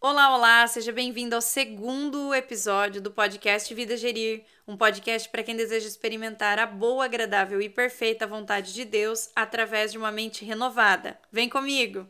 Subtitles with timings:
[0.00, 5.56] Olá, olá, seja bem-vindo ao segundo episódio do podcast Vida Gerir, um podcast para quem
[5.56, 11.18] deseja experimentar a boa, agradável e perfeita vontade de Deus através de uma mente renovada.
[11.32, 12.06] Vem comigo!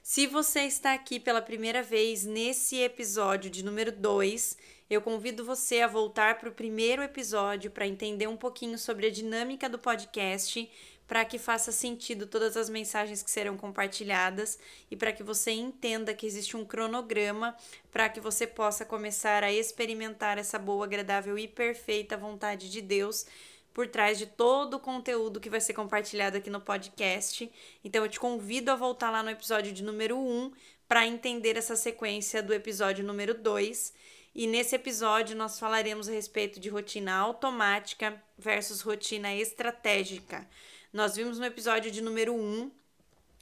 [0.00, 4.56] Se você está aqui pela primeira vez nesse episódio de número 2,
[4.88, 9.10] eu convido você a voltar para o primeiro episódio para entender um pouquinho sobre a
[9.10, 10.70] dinâmica do podcast
[11.06, 14.58] para que faça sentido todas as mensagens que serão compartilhadas
[14.90, 17.56] e para que você entenda que existe um cronograma
[17.90, 23.26] para que você possa começar a experimentar essa boa, agradável e perfeita vontade de Deus
[23.72, 27.50] por trás de todo o conteúdo que vai ser compartilhado aqui no podcast.
[27.84, 30.52] Então eu te convido a voltar lá no episódio de número 1
[30.86, 33.94] para entender essa sequência do episódio número 2.
[34.34, 40.46] E nesse episódio nós falaremos a respeito de rotina automática versus rotina estratégica.
[40.92, 42.70] Nós vimos no episódio de número 1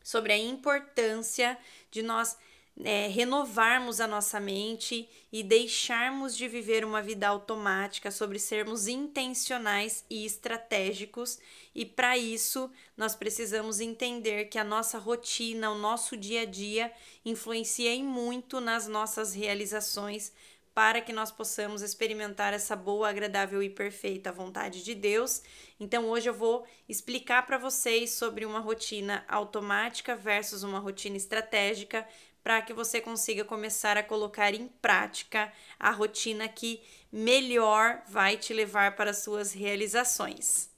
[0.05, 1.59] sobre a importância
[1.91, 2.39] de nós
[2.85, 10.05] é, renovarmos a nossa mente e deixarmos de viver uma vida automática, sobre sermos intencionais
[10.09, 11.41] e estratégicos.
[11.75, 16.93] E para isso, nós precisamos entender que a nossa rotina, o nosso dia a dia,
[17.25, 20.33] influencia muito nas nossas realizações
[20.75, 25.43] para que nós possamos experimentar essa boa, agradável e perfeita vontade de Deus.
[25.79, 32.07] Então, hoje eu vou explicar para vocês sobre uma rotina automática versus uma rotina estratégica,
[32.43, 36.83] para que você consiga começar a colocar em prática a rotina que
[37.13, 40.71] melhor vai te levar para as suas realizações.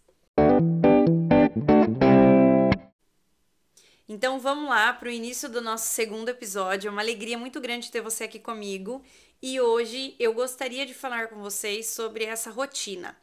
[4.14, 6.86] Então vamos lá para o início do nosso segundo episódio.
[6.86, 9.02] É uma alegria muito grande ter você aqui comigo
[9.40, 13.16] e hoje eu gostaria de falar com vocês sobre essa rotina.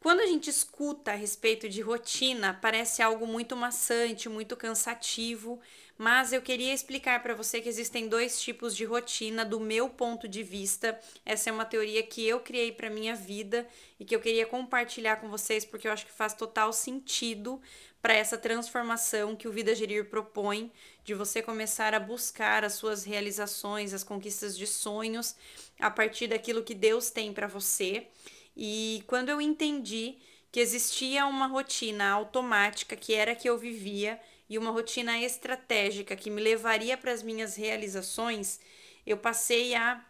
[0.00, 5.60] Quando a gente escuta a respeito de rotina, parece algo muito maçante, muito cansativo,
[5.96, 10.26] mas eu queria explicar para você que existem dois tipos de rotina do meu ponto
[10.26, 10.98] de vista.
[11.24, 13.66] Essa é uma teoria que eu criei para minha vida
[14.00, 17.62] e que eu queria compartilhar com vocês porque eu acho que faz total sentido
[18.04, 20.70] para essa transformação que o Vida Gerir propõe,
[21.02, 25.34] de você começar a buscar as suas realizações, as conquistas de sonhos
[25.80, 28.06] a partir daquilo que Deus tem para você.
[28.54, 30.18] E quando eu entendi
[30.52, 36.28] que existia uma rotina automática que era que eu vivia e uma rotina estratégica que
[36.28, 38.60] me levaria para as minhas realizações,
[39.06, 40.04] eu passei a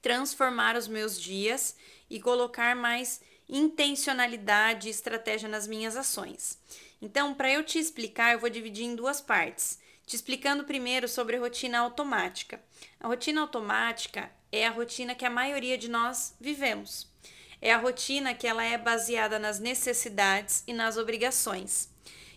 [0.00, 1.74] transformar os meus dias
[2.08, 6.58] e colocar mais intencionalidade e estratégia nas minhas ações.
[7.04, 9.78] Então, para eu te explicar, eu vou dividir em duas partes.
[10.06, 12.58] Te explicando primeiro sobre a rotina automática.
[12.98, 17.06] A rotina automática é a rotina que a maioria de nós vivemos.
[17.60, 21.90] É a rotina que ela é baseada nas necessidades e nas obrigações.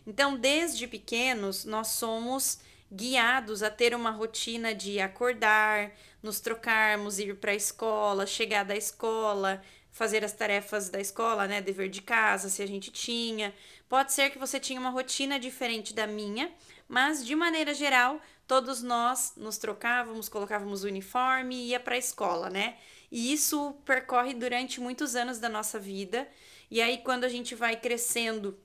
[0.05, 2.59] Então, desde pequenos, nós somos
[2.91, 8.75] guiados a ter uma rotina de acordar, nos trocarmos, ir para a escola, chegar da
[8.75, 9.61] escola,
[9.97, 13.53] fazer as tarefas da escola, né, dever de casa, se a gente tinha.
[13.89, 16.51] Pode ser que você tinha uma rotina diferente da minha,
[16.87, 21.97] mas de maneira geral, todos nós nos trocávamos, colocávamos o uniforme e ia para a
[21.97, 22.77] escola, né?
[23.11, 26.27] E isso percorre durante muitos anos da nossa vida.
[26.69, 28.57] E aí quando a gente vai crescendo,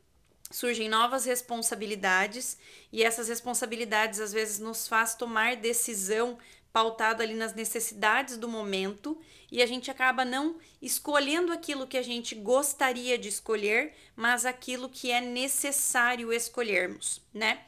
[0.50, 2.58] surgem novas responsabilidades
[2.92, 6.38] e essas responsabilidades às vezes nos faz tomar decisão
[6.72, 12.02] pautado ali nas necessidades do momento e a gente acaba não escolhendo aquilo que a
[12.02, 17.60] gente gostaria de escolher, mas aquilo que é necessário escolhermos, né?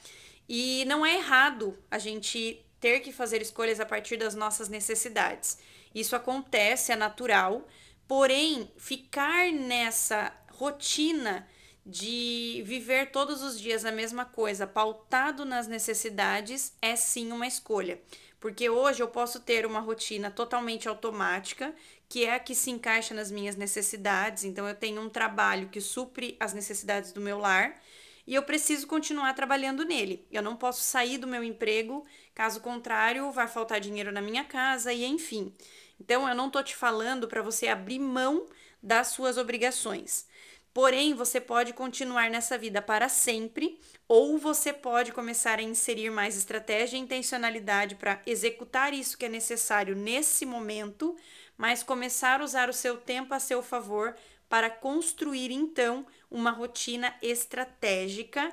[0.48, 5.58] E não é errado a gente ter que fazer escolhas a partir das nossas necessidades.
[5.94, 7.66] Isso acontece, é natural,
[8.08, 11.46] porém, ficar nessa rotina
[11.86, 18.00] de viver todos os dias a mesma coisa, pautado nas necessidades, é sim uma escolha.
[18.44, 21.74] Porque hoje eu posso ter uma rotina totalmente automática,
[22.06, 24.44] que é a que se encaixa nas minhas necessidades.
[24.44, 27.80] Então, eu tenho um trabalho que supre as necessidades do meu lar
[28.26, 30.26] e eu preciso continuar trabalhando nele.
[30.30, 32.04] Eu não posso sair do meu emprego,
[32.34, 35.50] caso contrário, vai faltar dinheiro na minha casa e enfim.
[35.98, 38.46] Então, eu não tô te falando para você abrir mão
[38.82, 40.26] das suas obrigações.
[40.74, 43.78] Porém, você pode continuar nessa vida para sempre,
[44.08, 49.28] ou você pode começar a inserir mais estratégia e intencionalidade para executar isso que é
[49.28, 51.14] necessário nesse momento,
[51.56, 54.16] mas começar a usar o seu tempo a seu favor
[54.48, 58.52] para construir então uma rotina estratégica,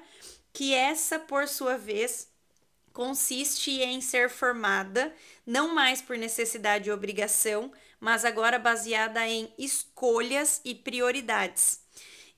[0.54, 2.30] que essa, por sua vez,
[2.94, 5.12] consiste em ser formada
[5.44, 11.82] não mais por necessidade e obrigação, mas agora baseada em escolhas e prioridades.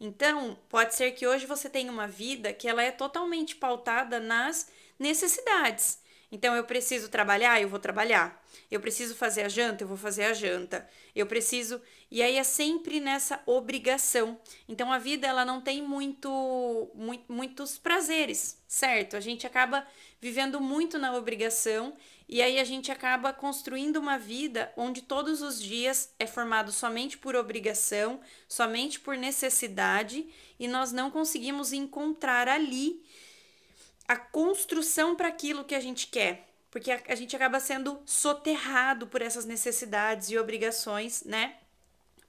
[0.06, 4.70] Então, pode ser que hoje você tenha uma vida que ela é totalmente pautada nas
[5.00, 5.98] necessidades.
[6.30, 8.44] Então eu preciso trabalhar, eu vou trabalhar.
[8.70, 10.86] Eu preciso fazer a janta, eu vou fazer a janta.
[11.16, 14.38] Eu preciso, e aí é sempre nessa obrigação.
[14.68, 19.16] Então a vida ela não tem muito, muito muitos prazeres, certo?
[19.16, 19.88] A gente acaba
[20.20, 21.96] vivendo muito na obrigação
[22.28, 27.18] e aí a gente acaba construindo uma vida onde todos os dias é formado somente
[27.18, 30.25] por obrigação, somente por necessidade
[30.60, 33.04] e nós não conseguimos encontrar ali
[34.08, 39.08] a construção para aquilo que a gente quer, porque a, a gente acaba sendo soterrado
[39.08, 41.56] por essas necessidades e obrigações, né?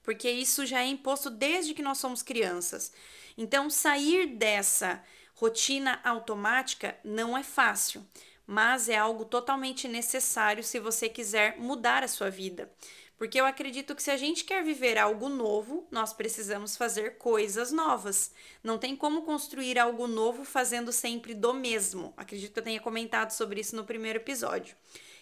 [0.03, 2.93] Porque isso já é imposto desde que nós somos crianças.
[3.37, 5.03] Então, sair dessa
[5.33, 8.05] rotina automática não é fácil,
[8.47, 12.71] mas é algo totalmente necessário se você quiser mudar a sua vida.
[13.17, 17.71] Porque eu acredito que se a gente quer viver algo novo, nós precisamos fazer coisas
[17.71, 18.33] novas.
[18.61, 22.13] Não tem como construir algo novo fazendo sempre do mesmo.
[22.17, 24.75] Acredito que eu tenha comentado sobre isso no primeiro episódio.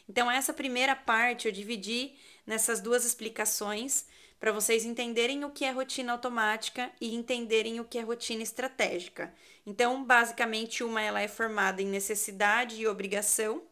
[0.10, 2.14] Então, essa primeira parte eu dividi
[2.48, 4.06] nessas duas explicações
[4.44, 9.34] para vocês entenderem o que é rotina automática e entenderem o que é rotina estratégica.
[9.66, 13.63] Então, basicamente, uma ela é formada em necessidade e obrigação,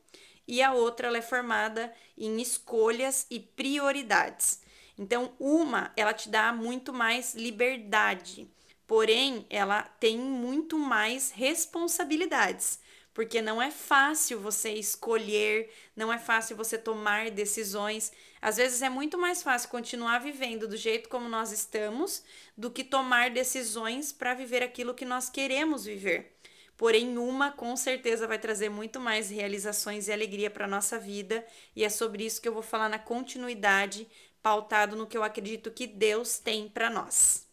[0.47, 4.61] e a outra ela é formada em escolhas e prioridades.
[4.97, 8.49] Então, uma ela te dá muito mais liberdade,
[8.87, 12.79] porém ela tem muito mais responsabilidades,
[13.13, 18.11] porque não é fácil você escolher, não é fácil você tomar decisões.
[18.41, 22.23] Às vezes é muito mais fácil continuar vivendo do jeito como nós estamos
[22.57, 26.37] do que tomar decisões para viver aquilo que nós queremos viver.
[26.77, 31.83] Porém, uma com certeza vai trazer muito mais realizações e alegria para nossa vida, e
[31.83, 34.07] é sobre isso que eu vou falar na continuidade,
[34.41, 37.50] pautado no que eu acredito que Deus tem para nós.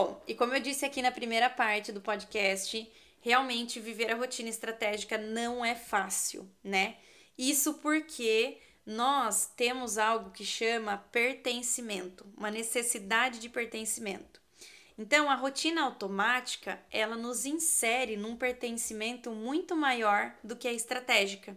[0.00, 2.88] Bom, e como eu disse aqui na primeira parte do podcast,
[3.20, 6.98] realmente viver a rotina estratégica não é fácil, né?
[7.36, 14.40] Isso porque nós temos algo que chama pertencimento, uma necessidade de pertencimento.
[14.96, 21.56] Então, a rotina automática, ela nos insere num pertencimento muito maior do que a estratégica.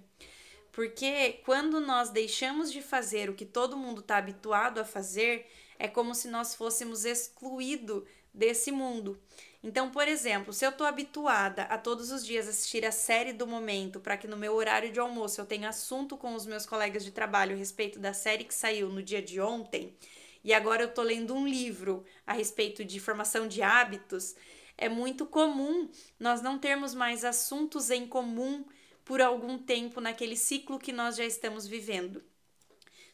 [0.72, 5.48] Porque quando nós deixamos de fazer o que todo mundo está habituado a fazer,
[5.78, 8.04] é como se nós fôssemos excluídos
[8.34, 9.20] desse mundo.
[9.64, 13.46] Então, por exemplo, se eu estou habituada a todos os dias assistir a série do
[13.46, 17.04] momento para que no meu horário de almoço eu tenha assunto com os meus colegas
[17.04, 19.96] de trabalho a respeito da série que saiu no dia de ontem,
[20.44, 24.36] e agora eu estou lendo um livro a respeito de formação de hábitos,
[24.76, 25.88] é muito comum
[26.20, 28.66] nós não termos mais assuntos em comum
[29.06, 32.24] por algum tempo naquele ciclo que nós já estamos vivendo.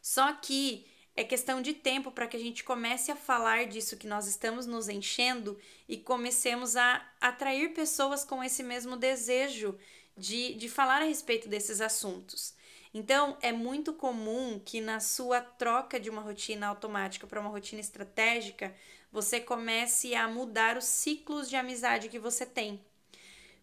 [0.02, 0.86] Só que
[1.18, 4.68] é questão de tempo para que a gente comece a falar disso que nós estamos
[4.68, 5.58] nos enchendo
[5.90, 9.76] e comecemos a atrair pessoas com esse mesmo desejo
[10.16, 12.54] de, de falar a respeito desses assuntos.
[12.94, 17.82] Então, é muito comum que na sua troca de uma rotina automática para uma rotina
[17.82, 18.76] estratégica,
[19.12, 22.80] você comece a mudar os ciclos de amizade que você tem.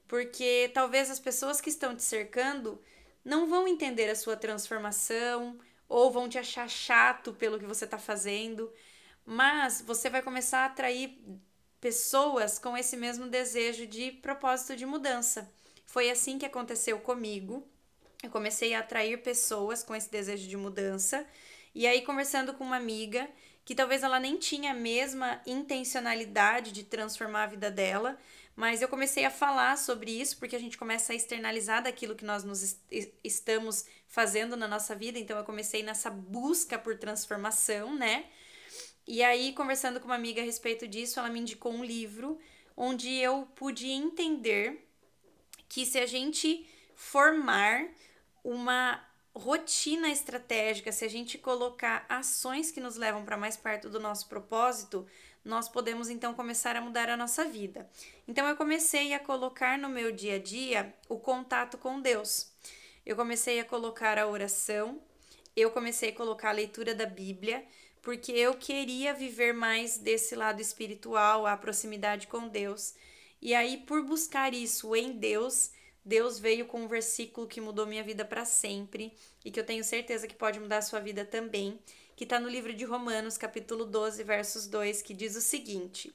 [0.09, 2.83] Porque talvez as pessoas que estão te cercando
[3.25, 5.57] não vão entender a sua transformação
[5.95, 8.73] ou vão te achar chato pelo que você está fazendo,
[9.25, 11.19] mas você vai começar a atrair
[11.81, 15.51] pessoas com esse mesmo desejo de propósito de mudança.
[15.87, 17.69] Foi assim que aconteceu comigo
[18.25, 21.27] eu comecei a atrair pessoas com esse desejo de mudança.
[21.75, 23.29] E aí, conversando com uma amiga,
[23.67, 28.19] que talvez ela nem tinha a mesma intencionalidade de transformar a vida dela,
[28.57, 32.25] mas eu comecei a falar sobre isso porque a gente começa a externalizar daquilo que
[32.25, 35.19] nós nos est estamos fazendo na nossa vida.
[35.19, 38.27] Então, eu comecei nessa busca por transformação, né?
[39.07, 42.39] E aí, conversando com uma amiga a respeito disso, ela me indicou um livro
[42.77, 44.89] onde eu pude entender
[45.69, 47.89] que se a gente formar
[48.43, 53.99] uma rotina estratégica, se a gente colocar ações que nos levam para mais perto do
[53.99, 55.07] nosso propósito,
[55.45, 57.89] nós podemos então começar a mudar a nossa vida.
[58.27, 62.51] Então eu comecei a colocar no meu dia a dia o contato com Deus.
[63.05, 65.03] Eu comecei a colocar a oração,
[65.55, 67.65] eu comecei a colocar a leitura da Bíblia,
[68.01, 72.95] porque eu queria viver mais desse lado espiritual, a proximidade com Deus.
[73.43, 75.71] E aí, por buscar isso em Deus,
[76.05, 79.83] Deus veio com um versículo que mudou minha vida para sempre e que eu tenho
[79.83, 81.79] certeza que pode mudar a sua vida também,
[82.15, 86.15] que está no livro de Romanos, capítulo 12, versos 2, que diz o seguinte: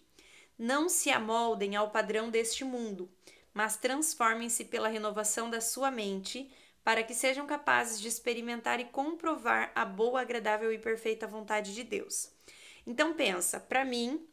[0.58, 3.10] Não se amoldem ao padrão deste mundo,
[3.52, 6.52] mas transformem-se pela renovação da sua mente,
[6.84, 11.84] para que sejam capazes de experimentar e comprovar a boa, agradável e perfeita vontade de
[11.84, 12.32] Deus.
[12.86, 14.24] Então pensa, para mim,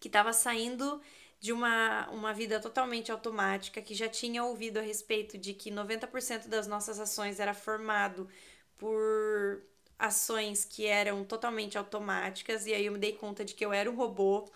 [0.00, 1.00] que estava saindo
[1.40, 6.48] de uma, uma vida totalmente automática, que já tinha ouvido a respeito de que 90%
[6.48, 8.28] das nossas ações era formado
[8.76, 9.62] por
[9.98, 13.90] ações que eram totalmente automáticas, e aí eu me dei conta de que eu era
[13.90, 14.48] um robô.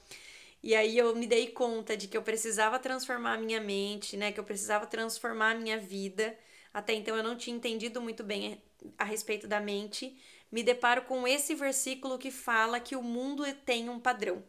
[0.62, 4.30] E aí eu me dei conta de que eu precisava transformar a minha mente, né?
[4.32, 6.38] Que eu precisava transformar a minha vida.
[6.72, 8.62] Até então eu não tinha entendido muito bem
[8.96, 10.16] a respeito da mente.
[10.52, 14.42] Me deparo com esse versículo que fala que o mundo tem um padrão.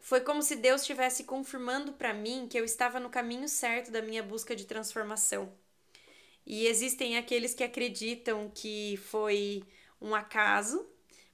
[0.00, 4.02] Foi como se Deus estivesse confirmando para mim que eu estava no caminho certo da
[4.02, 5.52] minha busca de transformação.
[6.44, 9.62] E existem aqueles que acreditam que foi
[10.00, 10.88] um acaso,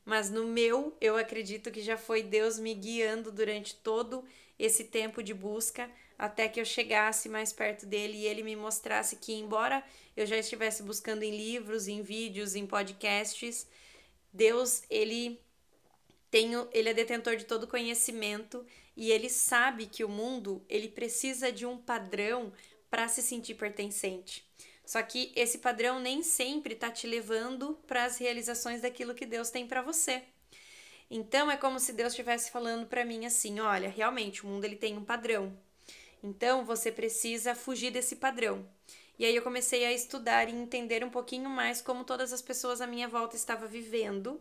[0.05, 4.25] mas no meu, eu acredito que já foi Deus me guiando durante todo
[4.59, 9.17] esse tempo de busca até que eu chegasse mais perto dele e ele me mostrasse
[9.17, 9.85] que, embora
[10.17, 13.67] eu já estivesse buscando em livros, em vídeos, em podcasts,
[14.33, 15.41] Deus, ele
[16.31, 18.65] tenho, ele é detentor de todo conhecimento
[18.97, 22.53] e ele sabe que o mundo ele precisa de um padrão
[22.91, 24.47] para se sentir pertencente.
[24.85, 29.51] Só que esse padrão nem sempre está te levando para as realizações daquilo que Deus
[29.51, 30.23] tem para você.
[31.11, 34.77] Então é como se Deus estivesse falando para mim assim, olha, realmente o mundo ele
[34.77, 35.57] tem um padrão.
[36.23, 38.67] Então você precisa fugir desse padrão.
[39.19, 42.81] E aí eu comecei a estudar e entender um pouquinho mais como todas as pessoas
[42.81, 44.41] à minha volta estavam vivendo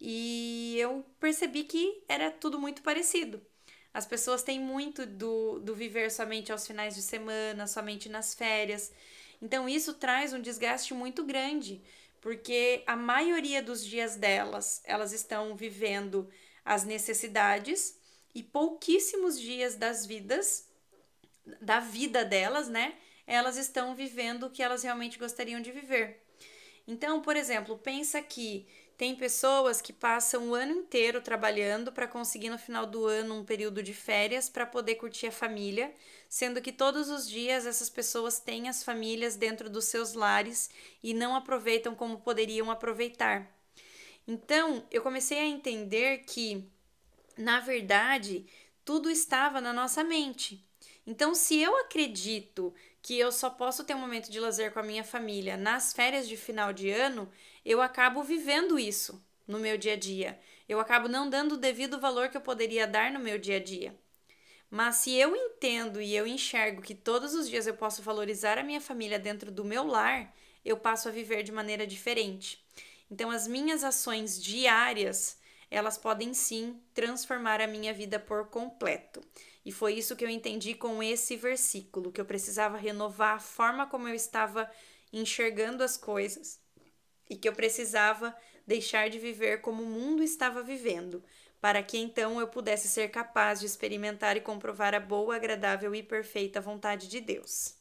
[0.00, 3.40] e eu percebi que era tudo muito parecido.
[3.92, 8.92] As pessoas têm muito do, do viver somente aos finais de semana, somente nas férias.
[9.40, 11.80] Então, isso traz um desgaste muito grande,
[12.20, 16.28] porque a maioria dos dias delas, elas estão vivendo
[16.64, 17.96] as necessidades
[18.34, 20.68] e pouquíssimos dias das vidas,
[21.60, 22.94] da vida delas, né?
[23.26, 26.24] Elas estão vivendo o que elas realmente gostariam de viver.
[26.86, 32.48] Então, por exemplo, pensa que tem pessoas que passam o ano inteiro trabalhando para conseguir
[32.48, 35.92] no final do ano um período de férias para poder curtir a família,
[36.28, 40.70] sendo que todos os dias essas pessoas têm as famílias dentro dos seus lares
[41.02, 43.52] e não aproveitam como poderiam aproveitar.
[44.26, 46.64] Então, eu comecei a entender que,
[47.36, 48.46] na verdade,
[48.84, 50.64] tudo estava na nossa mente.
[51.06, 52.72] Então, se eu acredito
[53.02, 56.26] que eu só posso ter um momento de lazer com a minha família nas férias
[56.26, 57.30] de final de ano,
[57.64, 60.38] eu acabo vivendo isso no meu dia a dia.
[60.68, 63.62] Eu acabo não dando o devido valor que eu poderia dar no meu dia a
[63.62, 63.96] dia.
[64.70, 68.62] Mas se eu entendo e eu enxergo que todos os dias eu posso valorizar a
[68.62, 72.62] minha família dentro do meu lar, eu passo a viver de maneira diferente.
[73.10, 75.38] Então as minhas ações diárias,
[75.70, 79.22] elas podem sim transformar a minha vida por completo.
[79.64, 83.86] E foi isso que eu entendi com esse versículo, que eu precisava renovar a forma
[83.86, 84.70] como eu estava
[85.12, 86.63] enxergando as coisas
[87.28, 88.34] e que eu precisava
[88.66, 91.22] deixar de viver como o mundo estava vivendo,
[91.60, 96.02] para que então eu pudesse ser capaz de experimentar e comprovar a boa, agradável e
[96.02, 97.74] perfeita vontade de Deus.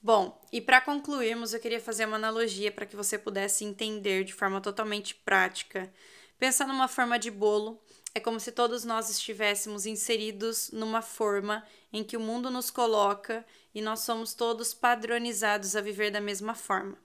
[0.00, 4.34] Bom, e para concluirmos, eu queria fazer uma analogia para que você pudesse entender de
[4.34, 5.92] forma totalmente prática.
[6.38, 7.80] Pensa numa forma de bolo
[8.14, 13.44] é como se todos nós estivéssemos inseridos numa forma em que o mundo nos coloca
[13.74, 16.96] e nós somos todos padronizados a viver da mesma forma.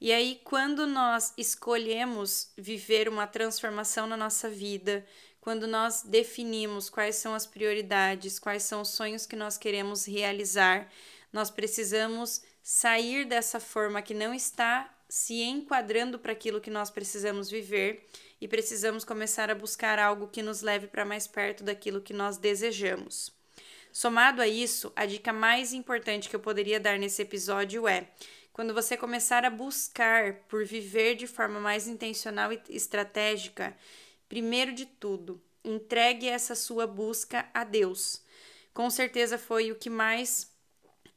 [0.00, 5.06] E aí, quando nós escolhemos viver uma transformação na nossa vida,
[5.40, 10.90] quando nós definimos quais são as prioridades, quais são os sonhos que nós queremos realizar,
[11.32, 17.50] nós precisamos sair dessa forma que não está se enquadrando para aquilo que nós precisamos
[17.50, 18.06] viver
[18.40, 22.36] e precisamos começar a buscar algo que nos leve para mais perto daquilo que nós
[22.36, 23.32] desejamos.
[23.96, 28.08] Somado a isso, a dica mais importante que eu poderia dar nesse episódio é:
[28.52, 33.72] quando você começar a buscar por viver de forma mais intencional e estratégica,
[34.28, 38.20] primeiro de tudo, entregue essa sua busca a Deus.
[38.74, 40.52] Com certeza foi o que mais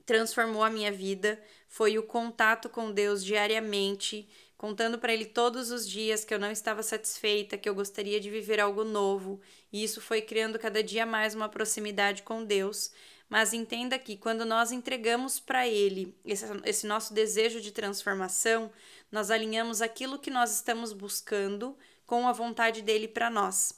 [0.06, 5.88] transformou a minha vida, foi o contato com Deus diariamente contando para ele todos os
[5.88, 9.40] dias que eu não estava satisfeita, que eu gostaria de viver algo novo,
[9.72, 12.92] e isso foi criando cada dia mais uma proximidade com Deus.
[13.30, 18.72] Mas entenda que quando nós entregamos para Ele esse, esse nosso desejo de transformação,
[19.12, 23.74] nós alinhamos aquilo que nós estamos buscando com a vontade dele para nós.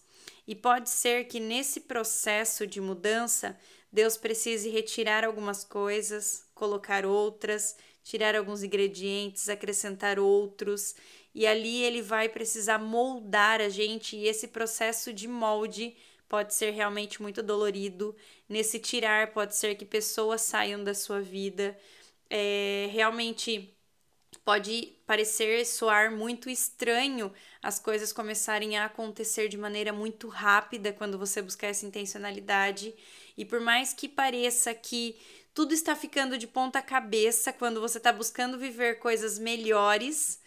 [0.47, 3.57] E pode ser que nesse processo de mudança,
[3.91, 7.75] Deus precise retirar algumas coisas, colocar outras,
[8.09, 10.95] tirar alguns ingredientes, acrescentar outros,
[11.33, 15.95] e ali ele vai precisar moldar a gente, e esse processo de molde
[16.27, 18.15] pode ser realmente muito dolorido.
[18.47, 21.77] Nesse tirar, pode ser que pessoas saiam da sua vida.
[22.31, 23.75] É, realmente
[24.43, 31.17] pode parecer soar muito estranho as coisas começarem a acontecer de maneira muito rápida quando
[31.17, 32.91] você buscar essa intencionalidade.
[33.37, 35.15] E por mais que pareça que
[35.53, 40.39] tudo está ficando de ponta cabeça quando você está buscando viver coisas melhores,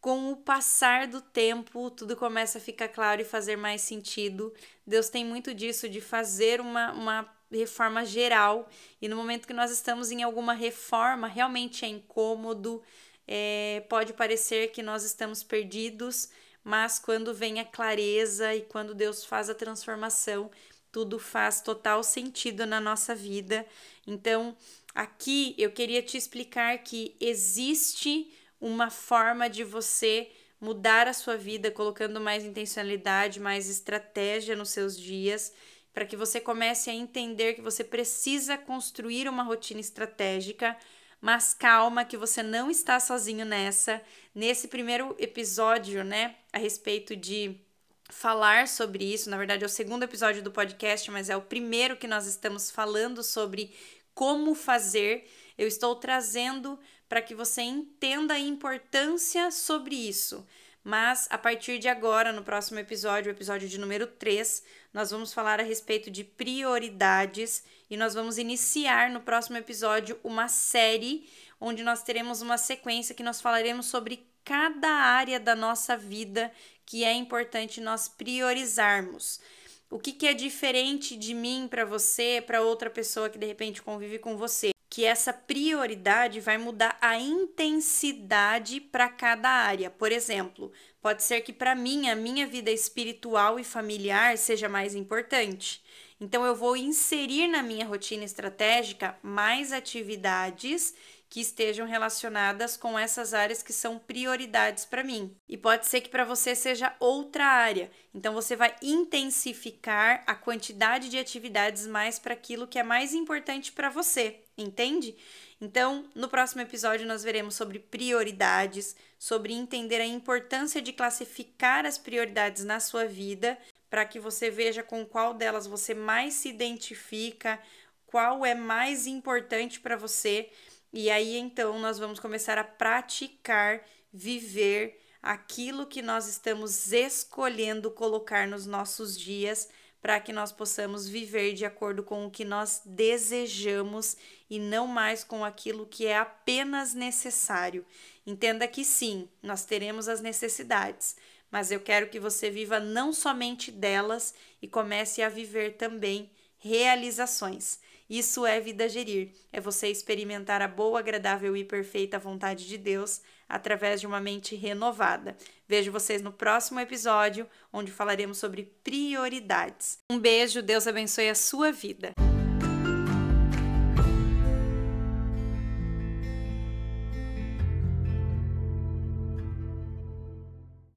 [0.00, 4.52] com o passar do tempo, tudo começa a ficar claro e fazer mais sentido.
[4.86, 8.68] Deus tem muito disso, de fazer uma, uma reforma geral,
[9.02, 12.82] e no momento que nós estamos em alguma reforma, realmente é incômodo,
[13.26, 16.30] é, pode parecer que nós estamos perdidos,
[16.64, 20.50] mas quando vem a clareza e quando Deus faz a transformação,
[20.92, 23.66] tudo faz total sentido na nossa vida.
[24.06, 24.56] Então,
[24.94, 30.30] aqui eu queria te explicar que existe uma forma de você
[30.60, 35.52] mudar a sua vida colocando mais intencionalidade, mais estratégia nos seus dias
[35.92, 40.76] para que você comece a entender que você precisa construir uma rotina estratégica,
[41.20, 44.00] mas calma que você não está sozinho nessa.
[44.34, 47.60] Nesse primeiro episódio, né, a respeito de
[48.10, 51.96] falar sobre isso, na verdade é o segundo episódio do podcast, mas é o primeiro
[51.96, 53.74] que nós estamos falando sobre
[54.14, 55.28] como fazer.
[55.56, 60.46] Eu estou trazendo para que você entenda a importância sobre isso.
[60.82, 64.62] Mas a partir de agora, no próximo episódio, o episódio de número 3,
[64.94, 70.48] nós vamos falar a respeito de prioridades e nós vamos iniciar no próximo episódio uma
[70.48, 71.28] série
[71.60, 76.52] onde nós teremos uma sequência que nós falaremos sobre cada área da nossa vida
[76.84, 79.40] que é importante nós priorizarmos.
[79.88, 83.82] O que, que é diferente de mim para você, para outra pessoa que de repente
[83.82, 84.70] convive com você?
[84.90, 89.88] que essa prioridade vai mudar a intensidade para cada área.
[89.88, 94.96] Por exemplo, pode ser que para mim a minha vida espiritual e familiar seja mais
[94.96, 95.80] importante.
[96.20, 100.92] Então eu vou inserir na minha rotina estratégica mais atividades
[101.30, 105.36] que estejam relacionadas com essas áreas que são prioridades para mim.
[105.48, 107.88] E pode ser que para você seja outra área.
[108.12, 113.70] Então você vai intensificar a quantidade de atividades mais para aquilo que é mais importante
[113.70, 115.16] para você, entende?
[115.60, 121.96] Então, no próximo episódio nós veremos sobre prioridades, sobre entender a importância de classificar as
[121.96, 123.56] prioridades na sua vida,
[123.88, 127.60] para que você veja com qual delas você mais se identifica,
[128.06, 130.50] qual é mais importante para você
[130.92, 138.46] e aí então nós vamos começar a praticar, viver aquilo que nós estamos escolhendo colocar
[138.46, 139.68] nos nossos dias
[140.00, 144.16] para que nós possamos viver de acordo com o que nós desejamos
[144.48, 147.84] e não mais com aquilo que é apenas necessário.
[148.26, 151.16] Entenda que sim, nós teremos as necessidades,
[151.50, 157.78] mas eu quero que você viva não somente delas e comece a viver também realizações.
[158.10, 163.22] Isso é vida gerir, é você experimentar a boa, agradável e perfeita vontade de Deus
[163.48, 165.36] através de uma mente renovada.
[165.68, 170.00] Vejo vocês no próximo episódio, onde falaremos sobre prioridades.
[170.10, 172.12] Um beijo, Deus abençoe a sua vida.